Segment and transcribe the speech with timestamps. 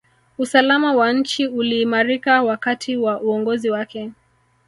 [0.37, 4.11] usalama wa nchi uliimarika wakati wa uongozi wake